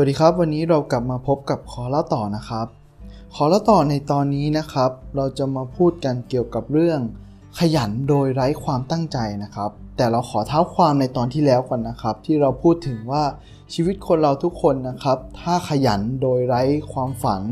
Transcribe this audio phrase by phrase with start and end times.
[0.00, 2.66] วัสดีครับ วันนี้เรากลับมาพบกับขอเล่าต่อนะครับ
[3.34, 7.00] ขอเล่าต่อในตอนนี้นะครับ เราจะมาพูดกันเกี่ยวกับเรื่อง
[7.58, 13.24] ขยันโดยไร้ความตั้งใจนะครับ แต่เราขอเท้าความในตอนที่แล้วก่อนนะครับ ที่เราพูดถึงว่า
[13.74, 17.42] ชีวิตคนเราทุกคนนะครับ ถ้าขยันโดยไร้ความฝัน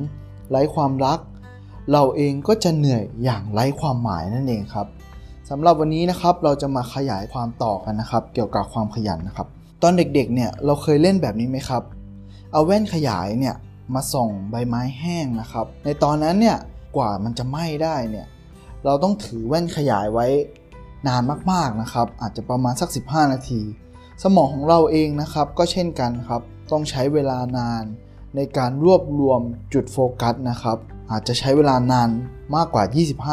[0.50, 1.18] ไร้ความรัก
[1.92, 4.86] เราเองก็จะเหนื่อยอย่างไร้ความหมายนั่นเองครับ
[5.50, 9.46] สำหรับวันนี้นะครับเราจะมาขยายความต่อกันนะครับ เกี่ยวกับความขยันนะครับ
[9.82, 11.84] ตอนเด็กๆเนี่ยเราเคยเล่นแบบนี้ไหมครับ
[12.54, 13.54] เอาแว่นขยายเนี่ย
[13.94, 16.58] มาส่องใบไม้แห้งนะครับ ในตอนนั้นเนี่ย
[16.96, 18.26] กว่ามันจะไหม้ได้เนี่ย
[18.84, 20.26] เราต้องถือแว่นขยายไว้
[21.06, 21.22] นาน
[21.52, 23.62] มากๆนะครับ อาจจะประมาณสัก 15 นาที
[24.22, 27.84] สมองของเราเองนะครับก็เช่นกันครับ ต้องใช้เวลานาน
[28.36, 29.40] ในการรวบรวม
[29.74, 30.78] จุดโฟกัสนะครับ
[31.10, 32.08] อาจจะใช้เวลานาน
[32.56, 32.84] มากกว่า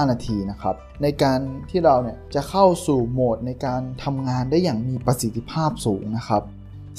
[0.03, 6.43] 25 นาทีนะครับ ในการที่เราเนี่ยจะเข้าสู่โหมดในการทำงานได้อย่างมีประสิทธิภาพสูงนะครับ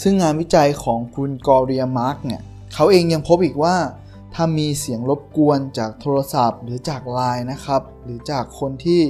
[0.03, 2.43] ซึ่งงานวิจัยของคุณกอเรียมาร์กเนี่ย
[2.75, 3.77] เขาเองยังพบอีกว่า
[4.35, 9.01] ถ้ามีเสียงรบกวนจากโทรศัพท์ หรือจากไลน์นะครับ หรือจากคนที่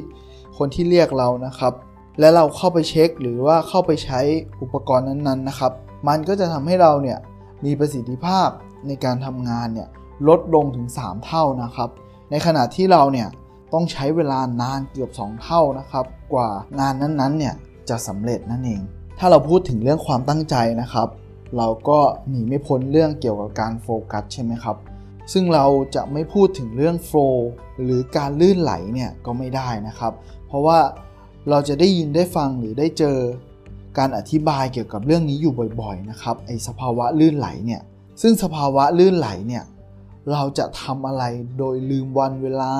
[0.59, 1.73] คนที่เรียกเรานะครับ
[2.21, 4.21] และเราเข้าไปเช็ค หรือว่าเข้าไปใช้
[4.63, 5.73] อุปกรณ์นั้นๆนะครับ
[6.09, 7.19] มันก็จะทำให้เราเนี่ย
[7.65, 8.49] มีประสิทธิภาพ
[8.87, 9.89] ในการทำงานเนี่ย
[10.29, 11.91] ลดลงถึง 3 เท่านะครับ
[12.31, 13.29] ในขณะที่เราเนี่ย
[13.73, 16.49] ต้องใช้เวลานานเกือบ 2 เท่านะครับ กว่า
[16.81, 17.55] งานนั้นๆเนี่ย
[17.89, 18.83] จะสำเร็จนั่นเอง
[19.19, 21.09] ถ้าเราพูดถึงเรื่องความตั้งใจนะครับ
[21.57, 24.77] เราก็หนีไม่พ้นเรื่องเกี่ยวกับการโฟกัสใช่ไหมครับ
[25.33, 27.51] ซึ่งเราจะไม่พูดถึงเรื่องโฟล์
[27.83, 30.13] หรือการลื่นไหลเนี่ยก็ไม่ได้นะครับ
[30.47, 30.79] เพราะว่า
[31.51, 33.19] เราจะได้ยินได้ฟังหรือได้เจอ
[33.99, 37.83] การอธิบายเกี่ยวกับเรื่องนี้อยู่บ่อยๆนะครับไอสภาวะลื่นไหลเนี่ย
[38.23, 39.65] ซึ่งสภาวะลื่นไหลเนี่ย
[40.33, 41.25] เราจะทำอะไร
[41.59, 42.73] โดยลืมวันเวลา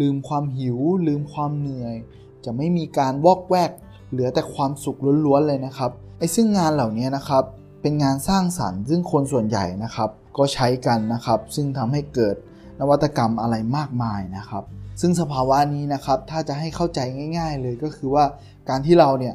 [0.00, 1.96] ลืมความหิว ลืมความเหนื่อย
[2.44, 3.70] จะไม่มีการวอกแวก
[4.10, 7.44] เหลือแต่ความสุขล้วนๆเลยนะครับไอ้ซึ่งงานเหล่านี้นะครับ
[7.82, 12.36] เป็นงานสร้างสรรค์ซึ่งคนส่วนใหญ่นะครับก็ใช้กันนะครับซึ่งทำให้เกิด
[12.80, 14.64] นวัตกรรมอะไรมากมายนะครับ
[15.00, 17.00] ซึ่งสภาวะนี้นะครับถ้าจะให้เข้าใจ
[17.38, 18.24] ง่าย ๆ เลยก็คือว่า
[18.68, 19.34] การที่เราเนี่ย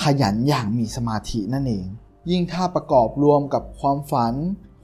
[0.00, 1.86] ขยันอย่างมีสมาธินั่นเอง
[2.30, 4.34] ยิ่งถ้าประกอบรวมกับความฝัน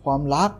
[0.05, 0.51] ความรัก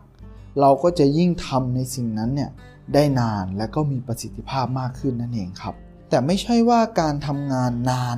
[0.59, 2.49] เราก็จะยิ่งทำในสิ่งนั้นเนี่ย
[2.93, 5.75] ได้นานและก็มีประสิทธิภาพมากขึ้นนั่นเองครับ
[6.09, 8.17] แต่ไม่ใช่ว่าการทำงานนาน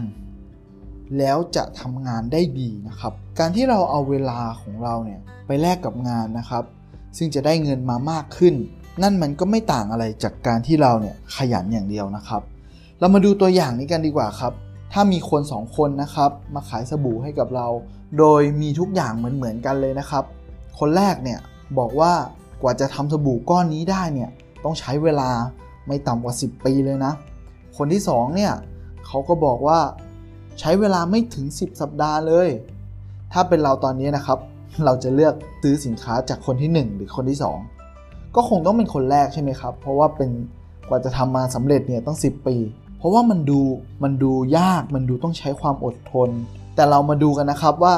[1.18, 6.64] แล้วจะทำงานได้ดีนะครับ การที่เราเอาเวลาของเราเนี่ยไปแลกกับงานนะครับ
[7.18, 8.56] ซึ่งจะได้เงินมามากขึ้น
[9.02, 12.42] นั่นมันก็ไม่ต่างอะไรจากการที่เราเนี่ยขยันอย่างเดียวนะครับ
[13.00, 14.54] เรามาดูตัวอย่างนี้กันดีกว่าครับ
[14.94, 17.68] ถ้ามีคนสองคนนะครับมาขายสบู่ให้กับเรา
[18.18, 20.24] โดยมีทุกอย่างเหมือนเหมือนกันเลยนะครับ
[20.80, 21.40] คนแรกเนี่ย
[21.78, 22.14] บอกว่า
[22.62, 24.30] กว่าจะทำสบู่ก้อนนี้ได้เนี่ย
[24.64, 25.30] ต้องใช้เวลา
[25.88, 27.14] ไม่ต่ำกว่า 10 ปีเลยนะ
[27.78, 28.54] คนที่2เนี่ย
[29.06, 29.80] เขาก็บอกว่า
[30.64, 32.50] ใช้เวลาไม่ถึง 10 สัปดาห์เลย
[33.34, 34.40] ถ้าเป็นเราตอนนี้นะครับ
[34.86, 37.40] เราจะเลือกซื้อสินค้าจากคนที่ 1 หรือคนที่
[37.86, 40.30] 2 ก็คงต้องเป็นคนแรกใช่ไหมครับ เพราะว่าเป็น
[40.88, 42.56] กว่าจะทำมาสำเร็จเนี่ยต้อง 10 ปี
[42.98, 43.62] เพราะว่ามันดู
[44.04, 46.30] มันดูยากมันดูต้องใช้ความอดทน
[46.76, 47.96] แต่เรามาดูกันนะครับว่า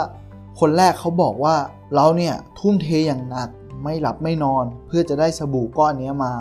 [0.59, 1.56] คนแรกเขาบอกว่า
[1.96, 3.50] เราเนี่ยทุ่มเทอย่างหนัก
[3.84, 6.34] ไม่หลับไม่นอน เพื่อจะได้สบู่ก้อนนี้มา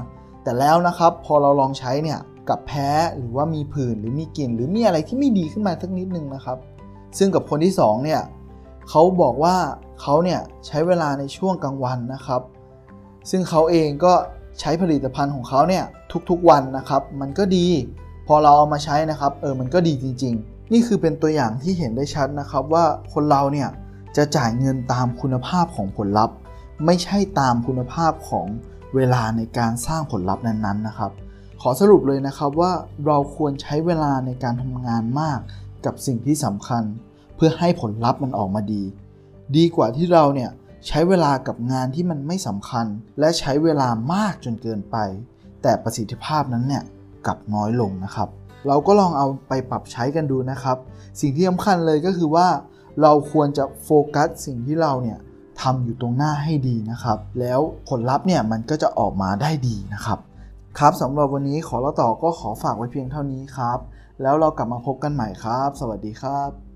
[0.43, 2.19] แต่แล้วนะครับพอเราลองใช้เนี่ย
[2.49, 6.59] กับแพ้หรือว่ามีผื่นหรือมีกลิ่นหรือมีอะไรที่ไม่ดีขึ้นมาสักนิดนึงนะครับ
[7.19, 8.21] ซึ่งกับคนที่2เนี่ย
[8.89, 9.57] เขาบอกว่า
[10.01, 12.43] เขาเนี่ยใช้เวลาในช่วงกลางวันนะครับ
[13.31, 14.13] ซึ่งเขาเองก็
[14.61, 15.85] ใช้ผลิตภัณฑ์ของเขาเนี่ย
[16.31, 17.67] ทุกๆวันนะครับ มันก็ดี
[18.27, 23.69] พอเราเอามาใช้นะครับเออมันก็ดีจริง ๆ นี่คือเป็นตัวอย่างที่เห็นได้ชัดนะครับว่าคนเราเนี่ย
[24.17, 26.37] จะจ่ายเงินตามคุณภาพของผลลัพธ์
[26.87, 28.47] ไม่ใช่ตามคุณภาพของ
[28.95, 31.13] เวลาในการสร้างผลลัพธ์นั้นๆนะครับ
[31.65, 32.73] ขอสรุปเลยนะครับว่า
[33.07, 35.39] เราควรใช้เวลาในการทำงานมาก
[35.85, 36.83] กับสิ่งที่สำคัญ
[37.37, 38.83] เพื่อให้ผลลัพธ์มันออกมาดี
[39.57, 40.51] ดีกว่าที่เราเนี่ย
[40.87, 42.87] ใช้เวลากับงานที่มันไม่สำคัญ
[43.19, 44.97] และใช้เวลามากจนเกินไป
[45.63, 46.83] แต่ประสิทธิภาพนั้นเนี่ย
[47.27, 48.29] กลับน้อยลงนะครับ
[48.67, 50.77] เราก็ลองเอาไปปรับใช้กันดูนะครับ
[51.21, 52.49] สิ่งที่สำคัญเลยก็คือว่า
[53.03, 55.19] เราควรจะโฟกัสสิ่งที่เราเนี่ย
[55.61, 60.19] ทำอยู่ตรงหน้าให้ดีนะครับ แล้วผลลัพธ์เนี่ยมันก็จะออกมาได้ดีนะครับ
[60.79, 63.79] ครับสำหรับวันนี้ขอเล่าต่อก็ขอฝากไว้เพียงเท่านี้ครับ
[64.23, 66.72] แล้วเรากลับมาพบกันใหม่ครับ สวัสดีครับ